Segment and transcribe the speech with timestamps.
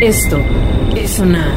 [0.00, 0.42] Esto
[0.96, 1.52] es sonar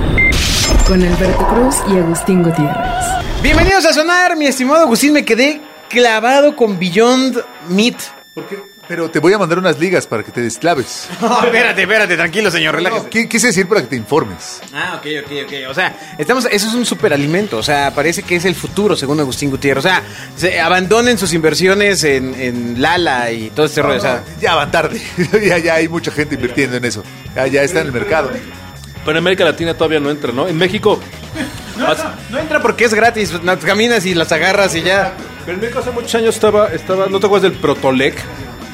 [0.86, 3.06] con Alberto Cruz y Agustín Gutiérrez.
[3.42, 5.14] Bienvenidos a Sonar, mi estimado Agustín.
[5.14, 7.38] Me quedé clavado con Beyond
[7.70, 7.96] Meat.
[8.34, 8.73] ¿Por qué?
[8.86, 11.08] Pero te voy a mandar unas ligas para que te desclaves.
[11.46, 13.04] espérate, espérate, tranquilo, señor, relájese.
[13.06, 14.60] No, ¿qué- quise decir para que te informes.
[14.74, 15.54] Ah, ok, ok, ok.
[15.70, 17.58] O sea, estamos, eso es un superalimento.
[17.58, 19.86] O sea, parece que es el futuro, según Agustín Gutiérrez.
[19.86, 20.04] O sea,
[20.36, 24.00] se abandonen sus inversiones en, en Lala y todo este rollo.
[24.00, 25.02] O sea, Ya van tarde.
[25.46, 27.04] ya, ya hay mucha gente invirtiendo en eso.
[27.36, 28.32] Ya, ya está en el mercado.
[28.32, 30.48] Pero en América Latina todavía no entra, ¿no?
[30.48, 31.00] En México.
[31.88, 33.32] hace- no entra porque es gratis.
[33.44, 35.14] no, Caminas y las agarras y ya.
[35.46, 38.16] Pero en México hace muchos años estaba, estaba ¿no te acuerdas del Protolec?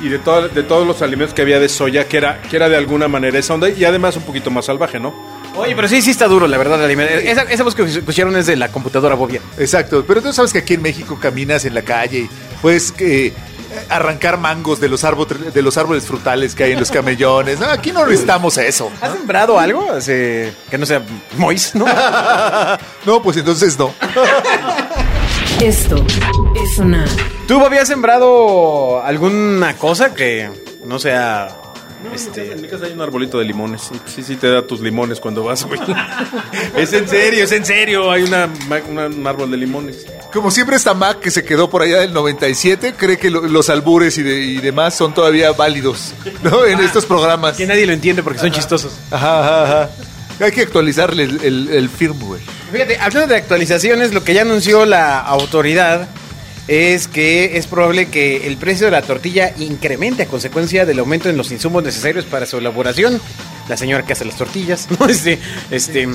[0.02, 2.70] Y de, todo- de todos los alimentos que había de soya, que era, que era
[2.70, 5.14] de alguna manera esa onda, y además un poquito más salvaje, ¿no?
[5.58, 6.80] Oye, pero sí, sí está duro, la verdad.
[6.80, 7.14] el alimento.
[7.16, 9.42] Esa, esa voz que escucharon es de la computadora Bobia.
[9.58, 10.06] Exacto.
[10.08, 12.30] Pero tú sabes que aquí en México caminas en la calle y
[12.62, 13.34] puedes eh,
[13.90, 17.60] arrancar mangos de los, árboles, de los árboles frutales que hay en los camellones.
[17.60, 18.90] No, aquí no necesitamos eso.
[19.02, 19.92] ¿Has sembrado algo?
[19.92, 20.12] Así,
[20.70, 21.02] que no sea
[21.38, 21.86] Mois, ¿no?
[23.06, 23.94] no, pues entonces no.
[25.62, 26.06] Esto
[26.56, 27.08] es sonar
[27.48, 30.50] ¿Tú habías sembrado alguna cosa que
[30.86, 31.56] no sea...
[32.14, 32.54] Este...
[32.54, 33.90] En mi casa hay un arbolito de limones.
[34.06, 35.80] Sí, sí, te da tus limones cuando vas, güey.
[36.78, 38.10] es en serio, es en serio.
[38.12, 38.48] Hay una,
[38.90, 40.06] una- un árbol de limones.
[40.32, 43.70] Como siempre esta Mac que se quedó por allá del 97 cree que lo- los
[43.70, 46.66] albures y, de- y demás son todavía válidos, ¿no?
[46.66, 47.58] En estos programas.
[47.58, 48.94] Que nadie lo entiende porque son chistosos.
[49.12, 49.90] Ajá, ajá, ajá.
[50.46, 52.40] Hay que actualizarle el, el, el firmware.
[52.72, 56.08] Fíjate, hablando de actualizaciones, lo que ya anunció la autoridad
[56.68, 61.28] es que es probable que el precio de la tortilla incremente a consecuencia del aumento
[61.28, 63.20] en los insumos necesarios para su elaboración.
[63.68, 65.08] La señora que hace las tortillas, ¿no?
[65.08, 65.40] Este,
[65.72, 66.08] este...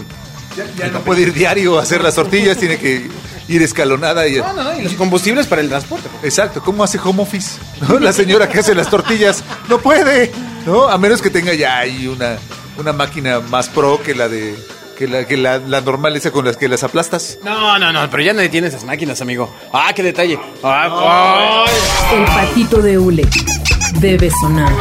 [0.79, 3.09] Ya no puede ir diario a hacer las tortillas, tiene que
[3.49, 4.37] ir escalonada y...
[4.37, 6.09] No, no, no, y los combustibles para el transporte.
[6.23, 7.59] Exacto, ¿cómo hace home office?
[7.81, 7.99] ¿No?
[7.99, 10.31] La señora que hace las tortillas no puede,
[10.65, 10.89] ¿no?
[10.89, 12.39] A menos que tenga ya ahí una,
[12.79, 14.55] una máquina más pro que la de
[14.97, 17.39] que la, que la, la normal esa con las que las aplastas.
[17.43, 19.53] No, no, no, pero ya nadie tiene esas máquinas, amigo.
[19.73, 20.39] Ah, qué detalle.
[20.63, 22.19] Ah, ay.
[22.19, 23.27] El patito de hule
[24.01, 24.73] debe sonar.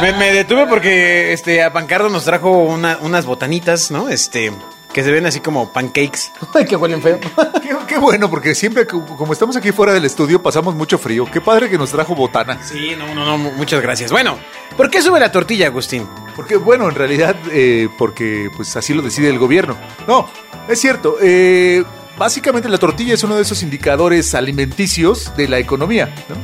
[0.00, 4.08] Me, me detuve porque este a Pancardo nos trajo una- unas botanitas, ¿no?
[4.08, 4.52] Este
[4.92, 6.30] que se ven así como pancakes.
[6.54, 7.20] Ay, que huelen feo.
[7.20, 11.24] Qué, qué bueno, porque siempre, co- como estamos aquí fuera del estudio, pasamos mucho frío.
[11.30, 12.58] Qué padre que nos trajo botana.
[12.62, 14.10] Sí, no, no, no, mu- muchas gracias.
[14.10, 14.38] Bueno,
[14.76, 16.06] ¿por qué sube la tortilla, Agustín?
[16.34, 19.76] Porque, bueno, en realidad, eh, porque pues así lo decide el gobierno.
[20.06, 20.28] No,
[20.68, 21.16] es cierto.
[21.22, 21.84] eh,
[22.18, 26.36] básicamente la tortilla es uno de esos indicadores alimenticios de la economía, ¿no?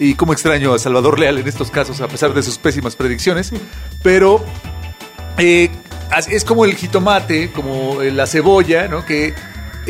[0.00, 3.52] Y como extraño a Salvador Leal en estos casos, a pesar de sus pésimas predicciones.
[4.00, 4.44] Pero
[5.38, 5.70] eh,
[6.30, 9.04] es como el jitomate, como la cebolla, ¿no?
[9.04, 9.34] Que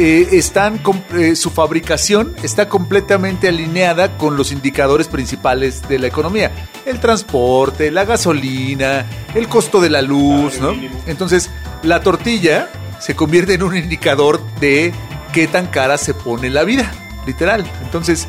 [0.00, 0.80] eh, están
[1.14, 6.52] eh, su fabricación está completamente alineada con los indicadores principales de la economía.
[6.86, 10.72] El transporte, la gasolina, el costo de la luz, ¿no?
[11.08, 11.50] Entonces,
[11.82, 12.70] la tortilla
[13.00, 14.92] se convierte en un indicador de
[15.32, 16.92] qué tan cara se pone la vida,
[17.26, 17.68] literal.
[17.82, 18.28] Entonces,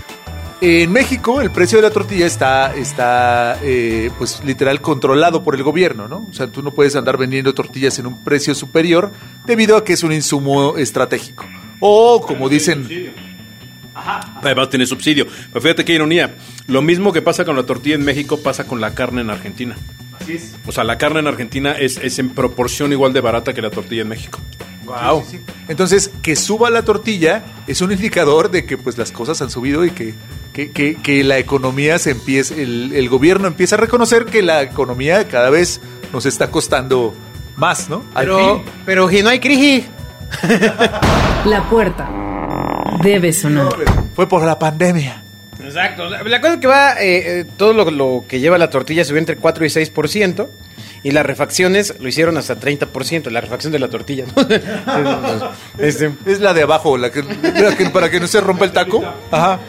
[0.62, 5.62] en México el precio de la tortilla está, está eh, pues literal controlado por el
[5.62, 6.28] gobierno, ¿no?
[6.30, 9.12] O sea, tú no puedes andar vendiendo tortillas en un precio superior
[9.46, 11.46] debido a que es un insumo estratégico.
[11.80, 12.88] O como dicen,
[14.42, 15.28] Además tiene subsidio.
[15.52, 16.36] Pero fíjate qué ironía.
[16.68, 19.76] Lo mismo que pasa con la tortilla en México pasa con la carne en Argentina.
[20.68, 23.72] O sea, la carne en Argentina es, es en proporción igual de barata que la
[23.72, 24.40] tortilla en México.
[24.86, 25.24] Wow.
[25.68, 29.86] entonces que suba la tortilla es un indicador de que pues las cosas han subido
[29.86, 30.16] y que,
[30.52, 34.64] que, que- que la economía se empieza, el, el gobierno empieza a reconocer que la
[34.64, 35.80] economía cada vez
[36.12, 37.14] nos está costando
[37.56, 38.04] más, ¿no?
[38.16, 38.74] Al Pero, fin.
[38.84, 39.86] pero que no hay criji.
[41.46, 42.10] La puerta
[43.02, 43.70] debe sonar.
[44.16, 45.24] Fue por la pandemia.
[45.64, 46.06] Exacto.
[46.10, 49.04] La, la cosa es que va, eh, eh, todo lo, lo que lleva la tortilla
[49.04, 50.48] subió entre 4 y 6%.
[51.02, 54.26] Y las refacciones lo hicieron hasta 30%, la refacción de la tortilla.
[54.36, 54.46] ¿no?
[55.78, 58.72] este, Es la de abajo, la que, la que- para que no se rompa el
[58.74, 59.02] taco.
[59.32, 59.60] Ajá.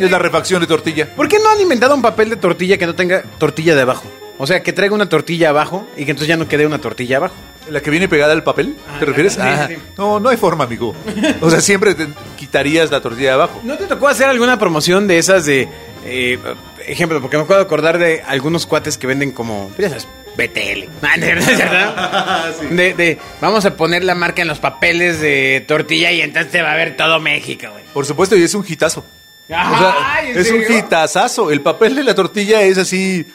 [0.00, 1.14] Es la refacción de tortilla.
[1.14, 4.04] ¿Por qué no han inventado un papel de tortilla que no tenga tortilla de abajo?
[4.38, 7.18] O sea, que traiga una tortilla abajo y que entonces ya no quede una tortilla
[7.18, 7.34] abajo.
[7.68, 8.74] ¿La que viene pegada al papel?
[8.98, 9.38] ¿Te refieres?
[9.38, 9.68] Ah.
[9.96, 10.94] No, no hay forma, amigo.
[11.40, 13.60] O sea, siempre te quitarías la tortilla de abajo.
[13.62, 15.68] ¿No te tocó hacer alguna promoción de esas de...
[16.04, 16.38] eh,
[16.86, 19.70] ejemplo, porque me puedo acordar de algunos cuates que venden como...
[19.76, 20.88] pues ya sabes, BTL.
[21.02, 22.74] Ah, ¿no es cierto?
[22.74, 26.62] de, de, vamos a poner la marca en los papeles de tortilla y entonces te
[26.62, 27.84] va a ver todo México, güey.
[27.92, 29.00] Por supuesto, y es un hitazo.
[29.00, 30.78] O sea, Ay, ¿en es un serio?
[30.78, 31.50] hitazazo.
[31.50, 33.26] El papel de la tortilla es así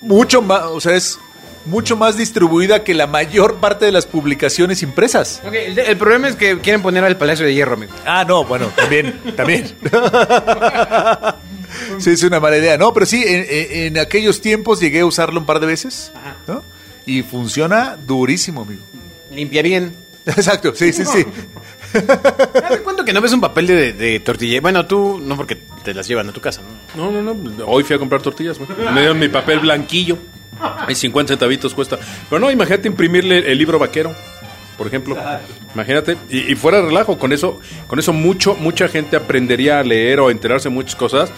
[0.00, 1.18] mucho más, o sea, es
[1.70, 5.40] mucho más distribuida que la mayor parte de las publicaciones impresas.
[5.50, 7.92] El, el problema es que quieren poner al Palacio de Hierro, amigo.
[8.04, 9.74] Ah, no, bueno, también, también.
[11.98, 12.76] Sí, es una mala idea.
[12.76, 16.10] No, pero sí, en, en- en aquellos tiempos llegué a usarlo un par de veces,
[16.46, 16.62] ¿no?
[17.06, 18.82] y funciona durísimo, amigo.
[19.32, 19.94] Limpia bien.
[20.26, 21.24] Exacto, sí, sí, sí.
[22.64, 24.60] ¿Hace cuánto que no ves un papel de, de tortilla?
[24.60, 26.60] Bueno, tú no porque te las llevan a tu casa,
[26.96, 27.10] ¿no?
[27.10, 27.64] No, no, no.
[27.66, 28.68] Hoy fui a comprar tortillas, güey.
[28.92, 30.18] Me dieron mi papel blanquillo.
[30.86, 31.98] Hay 50 centavitos cuesta.
[32.28, 34.14] Pero no, imagínate imprimirle el libro vaquero,
[34.76, 35.16] por ejemplo.
[35.74, 36.16] Imagínate.
[36.30, 40.20] Y, y fuera de relajo, con eso, con eso mucho, mucha gente aprendería a leer
[40.20, 41.30] o a enterarse de muchas cosas.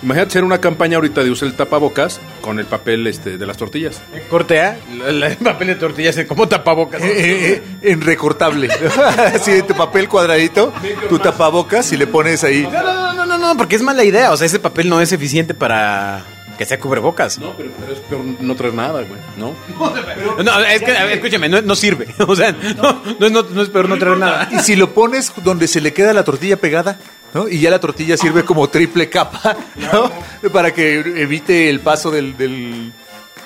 [0.00, 3.56] Imagínate hacer una campaña ahorita de usar el tapabocas con el papel este, de las
[3.56, 4.00] tortillas.
[4.30, 7.02] Corte A, la- la- el papel de tortillas es como tapabocas.
[7.02, 8.68] Eh, eh, eh, en recortable.
[9.34, 10.72] Así, tu papel cuadradito,
[11.08, 12.62] tu tapabocas y le pones ahí.
[12.70, 14.30] No, no, no, no, no, porque es mala idea.
[14.30, 16.22] O sea, ese papel no es eficiente para
[16.58, 17.38] que sea cubrebocas.
[17.38, 19.54] No, pero, pero es peor no traer nada, güey, ¿no?
[20.42, 22.08] No, es que, a ver, escúchame, no, no sirve.
[22.26, 24.48] O sea, no, no, es- no- no es peor no traer nada.
[24.52, 26.98] Y si lo pones donde se le queda la tortilla pegada,
[27.32, 27.48] ¿no?
[27.48, 29.56] Y ya la tortilla sirve como triple capa,
[29.92, 30.10] ¿no?
[30.50, 32.92] Para que evite el paso del, del,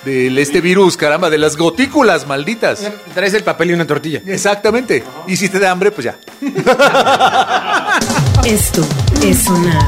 [0.05, 2.89] del este virus, caramba, de las gotículas malditas.
[3.13, 4.21] Traes el papel y una tortilla.
[4.25, 5.03] Exactamente.
[5.27, 6.17] Y si te da hambre, pues ya.
[8.45, 8.85] Esto
[9.23, 9.85] es sonar.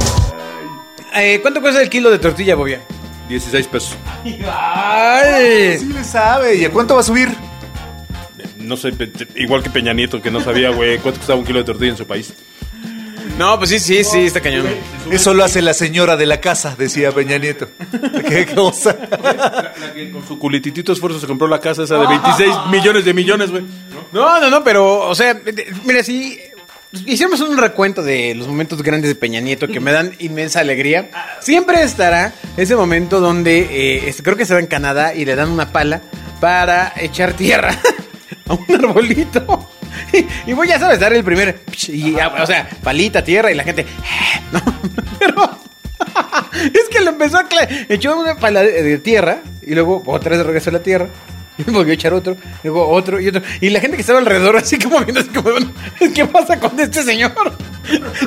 [1.17, 2.81] Eh, ¿Cuánto cuesta el kilo de tortilla, Bobia?
[3.27, 3.97] 16 pesos.
[4.47, 5.77] ¡Ay!
[5.79, 6.55] Sí le sabe.
[6.55, 7.29] ¿Y a cuánto va a subir?
[8.57, 8.91] No sé,
[9.35, 11.97] igual que Peña Nieto, que no sabía, güey, cuánto costaba un kilo de tortilla en
[11.97, 12.33] su país.
[13.37, 14.65] No, pues sí, sí, sí, está cañón.
[15.11, 17.67] Eso lo hace la señora de la casa, decía Peña Nieto.
[18.27, 18.95] ¿Qué cosa?
[19.11, 23.13] La que con su culititito esfuerzo se compró la casa esa de 26 millones de
[23.13, 23.63] millones, güey.
[24.13, 25.37] No, no, no, pero, o sea,
[25.83, 26.39] mira, si
[27.05, 31.09] hicimos un recuento de los momentos grandes de Peña Nieto que me dan inmensa alegría,
[31.41, 35.49] siempre estará ese momento donde eh, creo que se va en Canadá y le dan
[35.49, 36.01] una pala
[36.39, 37.77] para echar tierra
[38.47, 39.69] a un arbolito.
[40.11, 41.61] Y, y voy, ya sabes, dar el primer.
[41.87, 43.85] Y, ah, o sea, palita, tierra y la gente.
[44.51, 44.61] No,
[45.19, 45.57] pero.
[46.61, 47.47] Es que lo empezó a.
[47.87, 51.07] Echó una pala de, de tierra y luego otra vez regresó a la tierra.
[51.67, 53.41] Y volvió a echar otro, luego otro y otro.
[53.61, 55.49] Y la gente que estaba alrededor, así como viendo, así como,
[56.13, 57.31] ¿qué pasa con este señor?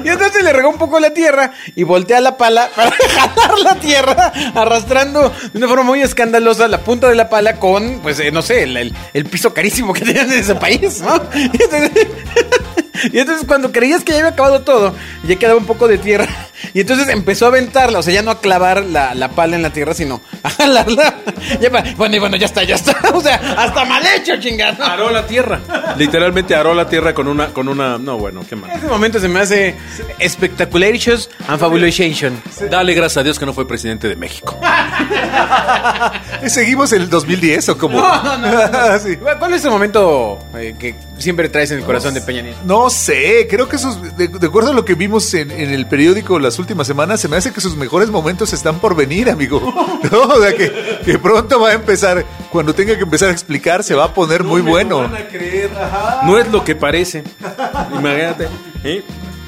[0.04, 3.74] Y entonces le regó un poco la tierra y voltea la pala para jalar la
[3.74, 8.30] tierra, arrastrando de una forma muy escandalosa la punta de la pala con, pues, eh,
[8.30, 11.20] no sé, el, el- el piso carísimo que tenían en ese país, ¿no?
[11.34, 11.90] Y entonces,
[13.12, 16.28] y entonces cuando creías que ya había acabado todo, ya quedaba un poco de tierra.
[16.74, 19.62] Y entonces empezó a aventarla, o sea, ya no a clavar la, la pala en
[19.62, 21.14] la tierra, sino a jalarla.
[21.60, 22.96] Ya bueno, y bueno, ya está, ya está.
[23.14, 24.84] O sea, hasta mal hecho, chingado.
[24.84, 25.60] Aró la tierra.
[25.96, 27.96] Literalmente aró la tierra con una, con una.
[27.96, 28.70] No, bueno, qué mal.
[28.70, 29.76] En ese momento se me hace
[30.26, 32.42] spectaculations and fabulation.
[32.68, 34.58] Dale gracias a Dios que no fue presidente de México.
[36.46, 38.00] ¿Seguimos el 2010 o cómo?
[38.00, 38.98] No, no, no.
[38.98, 39.16] Sí.
[39.16, 42.58] ¿Cuál es el momento eh, que siempre traes en el corazón de Peña Nieto?
[42.64, 45.86] No sé, creo que sus, de, de acuerdo a lo que vimos en, en el
[45.86, 49.60] periódico las últimas semanas, se me hace que sus mejores momentos están por venir, amigo.
[50.10, 53.82] No, o sea, que, que pronto va a empezar, cuando tenga que empezar a explicar,
[53.82, 55.10] se va a poner muy bueno.
[56.24, 57.24] No es lo que parece.
[57.92, 58.48] Imagínate.
[58.84, 59.02] ¿eh?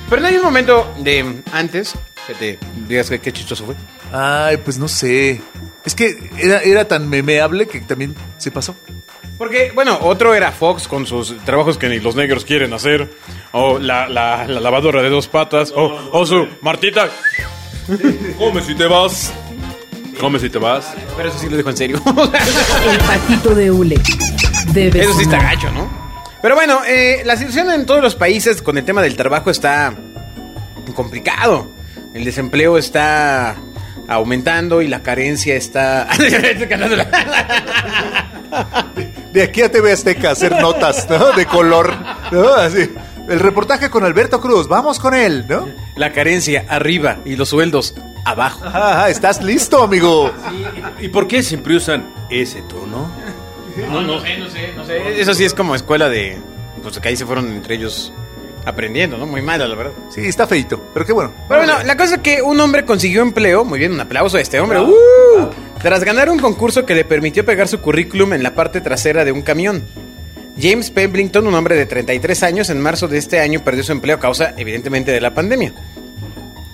[0.09, 1.95] Pero no hay un momento de antes
[2.27, 2.59] que te
[2.89, 3.75] digas que qué chistoso fue.
[4.13, 5.41] Ay, pues no sé.
[5.85, 8.75] Es que era, era tan memeable que también se pasó.
[9.41, 13.11] Porque, bueno, otro era Fox con sus trabajos que ni los negros quieren hacer.
[13.53, 15.73] O la, la- la lavadora de dos patas.
[15.75, 17.09] O, o su Martita.
[18.37, 19.33] Come si te vas.
[20.21, 20.93] Come si te vas.
[21.17, 22.03] Pero eso sí lo dijo en serio.
[22.07, 23.99] El patito de hule
[24.75, 25.55] debe Eso sí está sonar.
[25.57, 25.91] gacho, ¿no?
[26.43, 29.95] Pero bueno, eh, la situación en todos los países con el tema del trabajo está
[30.95, 31.71] complicado.
[32.13, 33.57] El desempleo está
[34.07, 36.09] aumentando y la carencia está...
[36.11, 36.29] Estoy
[39.33, 41.33] De aquí a TV Azteca hacer notas, ¿no?
[41.33, 41.95] De color,
[42.33, 42.55] ¿no?
[42.55, 42.91] Así.
[43.29, 45.69] El reportaje con Alberto Cruz, vamos con él, ¿no?
[45.95, 47.95] la carencia arriba y los sueldos
[48.25, 48.65] abajo.
[48.65, 50.33] Ajá, ¿estás listo, amigo?
[50.99, 53.11] ¿Y por qué siempre usan ese tono?
[53.89, 55.21] No, no sé, no sé, no sé.
[55.21, 56.39] Eso sí es como escuela de...
[56.83, 58.13] Pues que ahí se fueron entre ellos
[58.65, 59.27] aprendiendo, ¿no?
[59.27, 59.93] Muy mala, la verdad.
[60.09, 61.33] Sí, está feito, pero qué bueno.
[61.49, 64.41] Pero bueno, la cosa es que un hombre consiguió empleo, muy bien, un aplauso a
[64.41, 65.51] este hombre, ¡uh!
[65.83, 69.33] Tras ganar un concurso que le permitió pegar su currículum en la parte trasera de
[69.33, 69.85] un camión.
[70.61, 74.17] James Pemblington, un hombre de 33 años, en marzo de este año perdió su empleo
[74.17, 75.73] a causa, evidentemente, de la pandemia.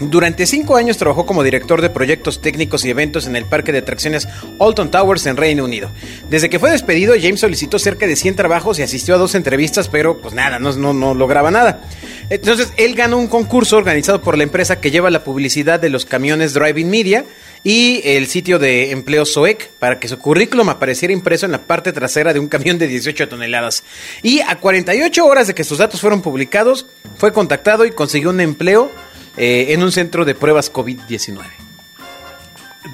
[0.00, 3.78] Durante cinco años trabajó como director de proyectos técnicos y eventos en el parque de
[3.78, 5.90] atracciones Alton Towers en Reino Unido.
[6.28, 9.88] Desde que fue despedido, James solicitó cerca de 100 trabajos y asistió a dos entrevistas,
[9.88, 11.80] pero pues nada, no, no, no lograba nada.
[12.28, 16.04] Entonces, él ganó un concurso organizado por la empresa que lleva la publicidad de los
[16.04, 17.24] camiones Driving Media
[17.66, 21.92] y el sitio de empleo SOEC para que su currículum apareciera impreso en la parte
[21.92, 23.82] trasera de un camión de 18 toneladas.
[24.22, 28.40] Y a 48 horas de que sus datos fueron publicados, fue contactado y consiguió un
[28.40, 28.92] empleo
[29.36, 31.42] eh, en un centro de pruebas COVID-19.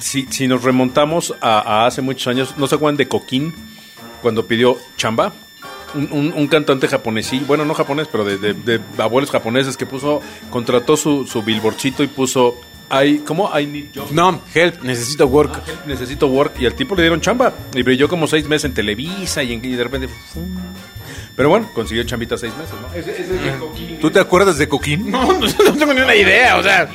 [0.01, 3.53] Si, si nos remontamos a, hace muchos años, ¿no se acuerdan de Coquín?
[4.23, 5.35] cuando pidió chamba.
[5.95, 11.43] Un, cantante japonés, bueno, no japonés, pero de abuelos japoneses que puso, contrató su, su
[11.43, 12.59] billboardcito y puso,
[12.93, 13.51] I, ¿cómo?
[13.59, 14.11] I need job.
[14.13, 15.63] No, help, necesito work.
[15.87, 16.61] Necesito work.
[16.61, 17.53] Y al tipo le dieron chamba.
[17.75, 20.09] Y brilló como seis meses en Televisa y, en- y de repente...
[20.09, 20.57] ¡fum!
[21.35, 22.89] Pero bueno, consiguió chambita seis meses, ¿no?
[22.95, 23.99] Ese, ese es de Coquín.
[24.01, 25.11] ¿Tú te acuerdas de Coquín?
[25.11, 26.87] No, no, no tengo ni una idea, o sea,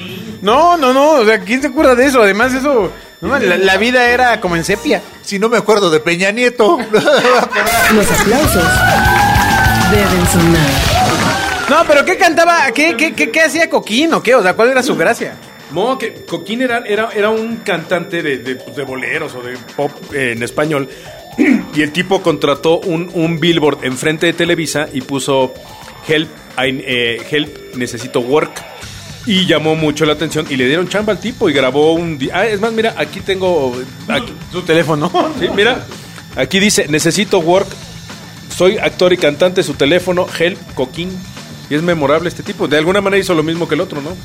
[0.43, 2.21] no, no, no, o sea, ¿quién se acuerda de eso?
[2.21, 5.01] Además, eso, no, la, la vida era como en sepia.
[5.23, 6.77] Si no me acuerdo de Peña Nieto.
[6.91, 8.63] Los aplausos
[9.89, 10.69] deben sonar.
[11.69, 12.71] No, pero ¿qué cantaba?
[12.71, 14.35] ¿Qué, qué, qué, qué hacía Coquín o qué?
[14.35, 15.33] O sea, ¿cuál era su gracia?
[15.73, 19.91] No, que Coquín era, era, era un cantante de, de, de boleros o de pop
[20.13, 20.89] eh, en español.
[21.75, 25.53] Y el tipo contrató un, un billboard enfrente de Televisa y puso
[26.07, 28.51] Help, I- eh, help, necesito work.
[29.27, 32.17] Y llamó mucho la atención y le dieron chamba al tipo y grabó un...
[32.33, 33.77] Ah, es más, mira, aquí tengo...
[34.07, 35.11] Aquí, Su teléfono.
[35.39, 35.85] Sí, mira,
[36.37, 37.67] aquí dice, necesito work,
[38.55, 41.09] soy actor y cantante, su teléfono, help, coquín.
[41.69, 42.67] Y es memorable este tipo.
[42.69, 44.15] De alguna manera hizo lo mismo que el otro, ¿no?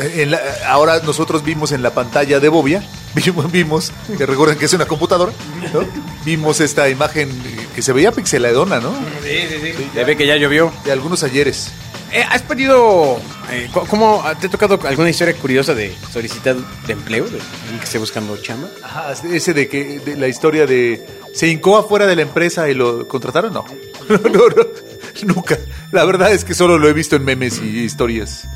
[0.00, 2.82] Eh, en la- ahora nosotros vimos en la pantalla de Bobia,
[3.14, 5.32] vimos, vimos que recuerden que es una computadora,
[5.72, 5.80] ¿no?
[6.24, 7.30] Vimos esta imagen
[7.74, 8.92] que se veía pixeladona, ¿no?
[9.22, 9.90] Sí, sí, sí.
[9.94, 10.72] Se ve que ya llovió.
[10.84, 11.70] De algunos ayeres.
[12.10, 13.18] Eh, ¿Has pedido,
[13.50, 17.24] eh, cómo, te ha tocado alguna historia curiosa de solicitud de empleo?
[17.24, 18.68] De alguien que esté buscando chamba.
[18.82, 22.74] Ajá, ese de que de la historia de se hincó afuera de la empresa y
[22.74, 23.64] lo contrataron, no.
[24.08, 25.58] No, no, no, nunca.
[25.92, 28.48] La verdad es que solo lo he visto en memes y historias.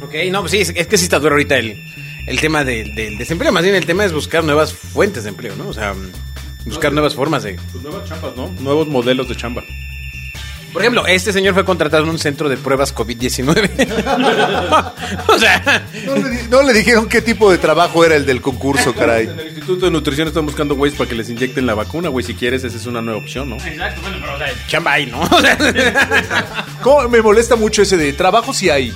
[0.00, 1.82] Ok, no, pues sí, es, es que sí está duro ahorita el,
[2.26, 3.52] el tema de- del desempleo.
[3.52, 5.68] Más bien el tema es buscar nuevas fuentes de empleo, ¿no?
[5.68, 5.94] O sea,
[6.66, 7.54] buscar nuevas formas de...
[7.72, 8.48] Pues nuevas chambas, ¿no?
[8.60, 9.62] Nuevos modelos de chamba.
[10.72, 13.44] Por ejemplo, este señor fue contratado en un centro de pruebas COVID-19.
[15.28, 18.40] o sea, No le, di- no le dijeron qué tipo de trabajo era el del
[18.40, 19.26] concurso, caray.
[19.28, 22.24] En el Instituto de Nutrición están buscando güeyes para que les inyecten la vacuna, güey.
[22.26, 23.56] Si quieres, esa es una nueva opción, ¿no?
[23.56, 25.20] exacto, bueno, pero o sea, chamba ahí, ¿no?
[25.30, 25.56] O sea,
[26.82, 27.08] ¿Cómo?
[27.08, 28.92] Me molesta mucho ese de trabajo si hay.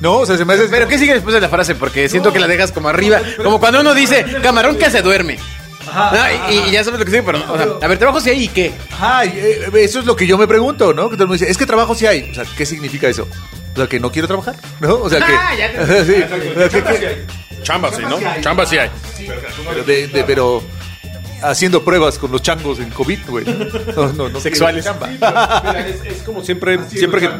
[0.00, 0.68] No, o sea, se me hace...
[0.68, 1.74] pero ¿qué sigue después de la frase?
[1.74, 5.38] Porque siento que la dejas como arriba, como cuando uno dice, camarón que se duerme.
[5.86, 8.28] No, y, y ya sabes lo que sigue, pero, o sea, a ver, trabajo si
[8.30, 8.72] hay y qué.
[9.00, 11.08] Ay, eh, eso es lo que yo me pregunto, ¿no?
[11.08, 12.28] Que todo el mundo dice, es que trabajo sí hay.
[12.30, 13.28] O sea, ¿qué significa eso?
[13.72, 14.94] O sea, que no quiero trabajar, ¿no?
[14.96, 15.32] O sea, que...
[15.32, 17.26] Ah, ya te- Sí, o sea, que- que-
[17.62, 18.18] Chamba, sí, ¿no?
[18.42, 18.90] Chamba sí hay.
[19.68, 20.62] pero, de- de- pero
[21.42, 23.44] haciendo pruebas con los changos en COVID, güey.
[23.96, 24.86] No, no, no Sexuales.
[24.86, 25.06] quiero
[25.64, 27.30] Mira, es, es como siempre, siempre que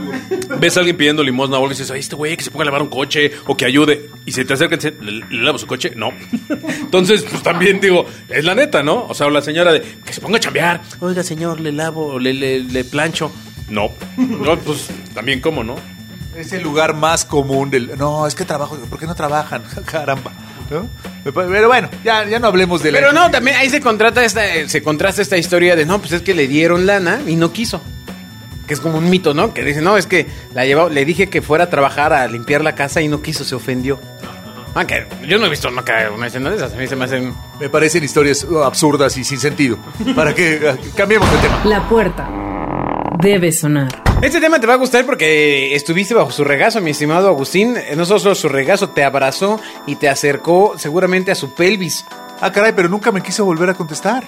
[0.59, 2.67] ves a alguien pidiendo limosna o algo dices, ay, este güey que se ponga a
[2.67, 5.59] lavar un coche o que ayude y se te acerca y dice, ¿le, le lavo
[5.59, 5.93] su coche?
[5.97, 6.11] No.
[6.81, 9.07] Entonces, pues también digo, es la neta, ¿no?
[9.07, 12.33] O sea, la señora de que se ponga a chambear, oiga, señor, le lavo, le,
[12.33, 13.33] le, le plancho.
[13.69, 13.91] No.
[14.17, 15.77] No, pues también, ¿cómo, no?
[16.37, 17.97] Es el lugar más común del...
[17.97, 18.77] No, es que trabajo.
[18.77, 19.63] ¿Por qué no trabajan?
[19.87, 20.33] Caramba.
[20.71, 20.89] ¿No?
[21.25, 22.99] Pero bueno, ya, ya no hablemos de la...
[22.99, 26.13] Pero no, también ahí se contrata esta, eh, se contrasta esta historia de no, pues
[26.13, 27.81] es que le dieron lana y no quiso.
[28.67, 29.55] Que es como un mito, ¿no?
[29.55, 32.63] Que dice, no, es que la llevó, le dije que fuera a trabajar a limpiar
[32.63, 34.01] la casa y no quiso, se ofendió.
[34.75, 37.07] Ah, que yo no he visto nunca una escena de esas, a mí se me
[37.07, 37.33] hacen...
[37.59, 39.79] Me parecen historias uh, absurdas y sin sentido.
[40.15, 41.61] Para que uh, cambiemos de tema.
[41.65, 42.29] La puerta
[43.23, 44.06] debe sonar.
[44.27, 47.77] Este tema te va a gustar porque estuviste bajo su regazo, mi estimado Agustín.
[47.77, 52.05] Eh, No solo su regazo, te abrazó y te acercó seguramente a su pelvis.
[52.41, 54.27] Ah, caray, pero nunca me quiso volver a contestar.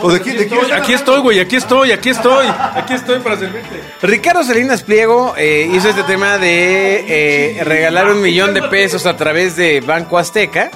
[0.00, 0.36] ¿O de quién?
[0.38, 0.72] De quién?
[0.72, 2.46] Aquí estoy, güey, aquí estoy, aquí estoy.
[2.46, 3.80] Aquí estoy para servirte.
[4.02, 9.16] Ricardo Salinas Pliego eh, hizo este tema de eh, regalar un millón de pesos a
[9.16, 10.70] través de Banco Azteca.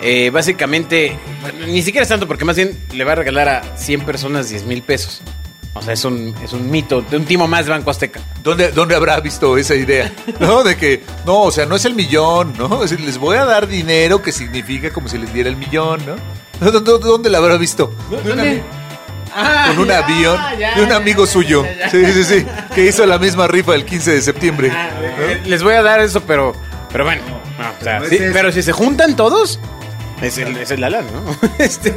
[0.00, 1.18] Eh, básicamente,
[1.66, 4.66] ni siquiera es tanto porque más bien le va a regalar a 100 personas 10
[4.66, 5.20] mil pesos.
[5.76, 8.20] O sea, es un, es un mito, de un timo más de Banco Azteca.
[8.42, 10.12] ¿Dónde, ¿Dónde habrá visto esa idea?
[10.40, 10.62] ¿No?
[10.62, 12.82] De que, no, o sea, no es el millón, ¿no?
[12.84, 16.00] Es decir, les voy a dar dinero que significa como si les diera el millón,
[16.06, 16.70] ¿no?
[16.70, 17.92] ¿Dónde, dónde- la habrá visto?
[19.66, 20.38] Con un avión
[20.76, 21.64] de un amigo suyo.
[21.90, 22.46] Sí, sí, sí.
[22.74, 24.70] Que hizo la misma rifa el 15 de septiembre.
[24.72, 26.54] Eh, Les voy a dar eso, pero,
[26.92, 27.22] pero bueno.
[27.58, 28.30] no, o sea, No es sí, eso.
[28.32, 29.58] pero si se juntan todos,
[30.22, 31.24] es el, es el Alan, ¿no?
[31.58, 31.94] Este-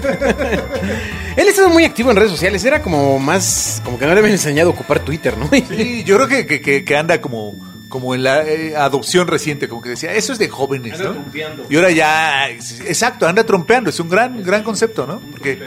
[1.36, 2.64] Él estaba muy activo en redes sociales.
[2.66, 3.82] Era como más.
[3.86, 5.50] Como que no le habían enseñado a ocupar Twitter, ¿no?
[5.50, 7.56] Sí, yo creo que, que- que- que anda como,
[7.90, 11.12] como en la eh, adopción reciente, como que decía, eso es de jóvenes, Anda ¿no?
[11.14, 11.66] trompeando.
[11.70, 15.20] Y ahora ya, exacto, anda trompeando, es un gran, gran concepto, ¿no?
[15.32, 15.60] Porque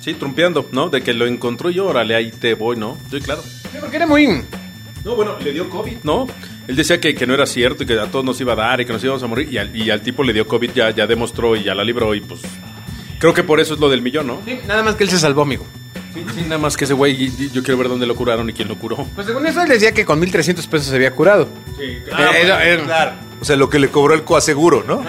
[0.00, 0.88] Sí, trompeando, ¿no?
[0.88, 2.96] De que lo encontró yo, órale, ahí te voy, ¿no?
[3.10, 3.42] Sí, claro.
[3.80, 4.42] Porque era muy.
[5.04, 6.26] No, bueno, le dio COVID, ¿no?
[6.68, 8.80] Él decía que, que no era cierto y que a todos nos iba a dar
[8.80, 9.48] y que nos íbamos a morir.
[9.52, 12.14] Y al, y al tipo le dio COVID, ya, ya demostró y ya la libró
[12.14, 12.40] y pues...
[13.18, 14.40] Creo que por eso es lo del millón, ¿no?
[14.44, 15.66] Sí, nada más que él se salvó, amigo.
[16.14, 18.68] Sí, sí, nada más que ese güey, yo quiero ver dónde lo curaron y quién
[18.68, 18.96] lo curó.
[19.14, 21.48] Pues según eso, él decía que con 1.300 pesos se había curado.
[21.76, 22.04] Sí, Eh,
[22.42, 22.80] eso- eh,
[23.40, 25.02] o sea, lo que le cobró el coaseguro, ¿no?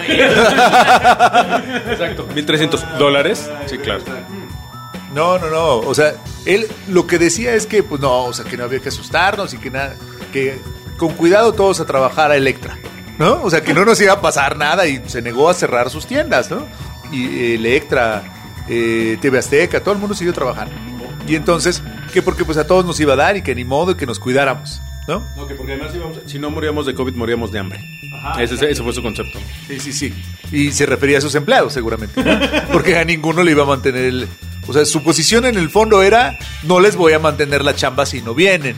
[1.90, 2.26] Exacto.
[2.34, 3.50] 1.300 dólares.
[3.66, 4.02] Sí, claro.
[5.14, 5.76] No, no, no.
[5.78, 6.14] O sea,
[6.46, 9.52] él lo que decía es que, pues no, o sea, que no había que asustarnos
[9.54, 9.96] y que nada,
[10.32, 10.58] que
[11.00, 12.76] con cuidado todos a trabajar a Electra,
[13.18, 13.42] ¿no?
[13.42, 16.06] O sea, que no nos iba a pasar nada y se negó a cerrar sus
[16.06, 16.66] tiendas, ¿no?
[17.10, 18.22] Y eh, Electra,
[18.68, 20.74] eh, TV Azteca, todo el mundo siguió trabajando.
[21.26, 23.92] Y entonces, que porque pues a todos nos iba a dar y que ni modo
[23.92, 25.24] y que nos cuidáramos, ¿no?
[25.36, 27.80] No, que porque además íbamos- si no moríamos de COVID, moríamos de hambre.
[28.38, 29.38] ese, ese fue su concepto.
[29.68, 30.14] Sí, sí, sí.
[30.52, 32.22] Y se refería a sus empleados, seguramente.
[32.22, 32.38] ¿no?
[32.72, 34.28] Porque a ninguno le iba a mantener el.
[34.66, 38.04] O sea, su posición en el fondo era: no les voy a mantener la chamba
[38.04, 38.76] si no vienen.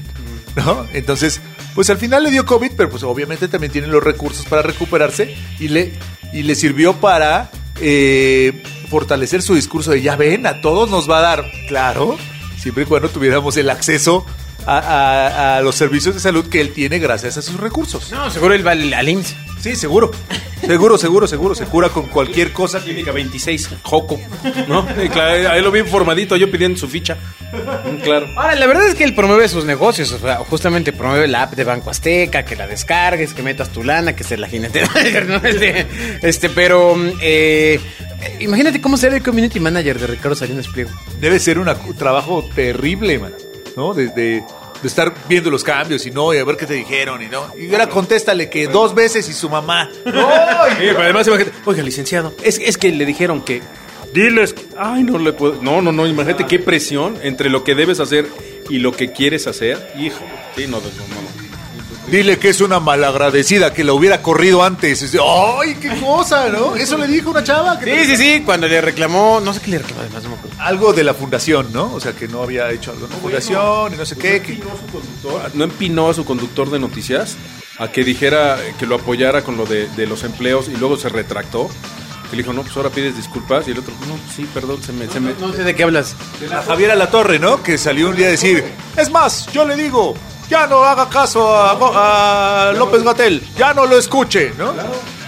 [0.55, 0.87] ¿No?
[0.93, 1.41] Entonces,
[1.75, 5.35] pues al final le dio COVID, pero pues obviamente también tiene los recursos para recuperarse
[5.59, 5.93] y le,
[6.33, 7.51] y le sirvió para
[7.81, 11.45] eh, fortalecer su discurso de ya ven, a todos nos va a dar.
[11.69, 12.17] Claro,
[12.59, 14.25] siempre y cuando tuviéramos el acceso
[14.67, 18.11] a, a- los servicios de salud que él tiene gracias a sus recursos.
[18.13, 19.35] No, seguro él va al IMSS.
[19.63, 20.11] Sí, seguro.
[20.67, 21.55] Seguro, seguro, seguro.
[21.55, 22.81] Se cura con cualquier cosa.
[22.81, 24.19] Clínica 26, Joco.
[24.67, 24.87] ¿No?
[25.03, 27.17] Y claro, ahí lo vi formadito, yo pidiendo su ficha.
[27.53, 28.27] Mm, Claro.
[28.37, 31.55] Ahora, la verdad es que él promueve sus negocios, o sea, justamente promueve la app
[31.55, 34.83] de Banco Azteca, que la descargues, que metas tu lana, que se la jinete.
[35.29, 35.37] ¿no?
[35.37, 35.87] este,
[36.23, 37.79] este, pero eh,
[38.41, 40.91] imagínate cómo ser el community manager de Ricardo Salinas Pliego.
[41.21, 43.33] Debe ser un trabajo terrible, man.
[43.77, 43.95] ¿No?
[43.95, 44.43] De,
[44.83, 47.47] de- estar viendo los cambios y no, y a ver qué te dijeron y no.
[47.57, 49.89] Y ahora contéstale que dos veces y su mamá.
[50.03, 53.63] Sí, pero además imagínate, oiga, licenciado, es, es que le dijeron que.
[54.15, 55.59] Diles, ay, no le puedo.
[55.63, 58.27] No, no, no, imagínate qué presión entre lo que debes hacer
[58.69, 59.91] y lo que quieres hacer.
[59.99, 60.19] Hijo,
[60.55, 61.32] sí, no, no, no.
[62.13, 65.01] Dile que es una malagradecida, que la hubiera corrido antes.
[65.01, 66.77] Es de, ¡Ay, qué cosa, ¿no?
[66.77, 67.79] Eso le dijo una chava.
[67.79, 70.35] que- Sí, sí, sí, cuando le reclamó, no sé qué le reclamó además, no me
[70.37, 70.57] acuerdo.
[70.61, 71.91] Algo de la fundación, ¿no?
[71.95, 74.43] O sea, que no había hecho algo en la fundación y no sé qué.
[74.43, 74.61] que-
[75.55, 77.37] ¿No empinó a su conductor de noticias
[77.79, 81.09] a que dijera que lo apoyara con lo de, de los empleos y luego se
[81.09, 81.71] retractó?
[82.31, 83.67] Que le dijo, no, pues ahora pides disculpas.
[83.69, 85.07] Y el otro, no, sí, perdón, se me.
[85.09, 85.33] Se me...
[85.41, 86.15] No sé de qué hablas.
[86.55, 87.63] A Javier Alatorre, ¿no?
[87.63, 88.63] Que salió un día a decir,
[88.99, 90.15] es más, yo le digo,
[90.53, 94.75] ya no haga caso a, López Gatel, ya no lo escuche, ¿no?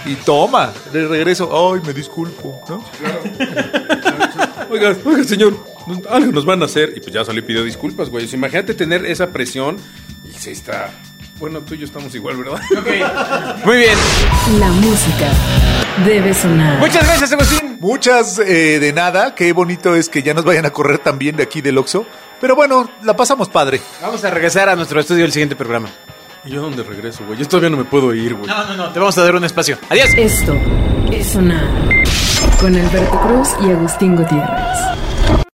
[0.05, 2.85] Y toma, de regreso, ay, me disculpo, ¿no?
[4.69, 5.55] Oiga, oiga, señor,
[6.09, 6.93] algo nos van a hacer.
[6.95, 8.25] Y pues ya salió y pidió disculpas, güey.
[8.25, 9.77] O sea, imagínate tener esa presión
[10.27, 10.91] y se está.
[11.39, 12.59] Bueno, tú y yo estamos igual, ¿verdad?
[13.65, 13.97] Muy bien.
[14.59, 15.31] La música
[16.03, 16.79] debe sonar.
[16.79, 17.77] Muchas gracias, Agustín.
[17.79, 21.43] Muchas eh, de nada, qué bonito es que ya nos vayan a correr también de
[21.43, 22.05] aquí del Oxxo,
[22.39, 23.81] pero bueno, la pasamos padre.
[24.01, 25.89] Vamos a regresar a nuestro estudio el siguiente programa.
[26.43, 27.39] ¿Y yo dónde regreso, güey?
[27.39, 28.47] Yo todavía no me puedo ir, güey.
[28.47, 29.77] No, no, no, te vamos a dar un espacio.
[29.89, 30.09] Adiós.
[30.15, 30.53] Esto
[31.11, 31.67] es sonar.
[32.59, 35.04] Con Alberto Cruz y Agustín Gutiérrez.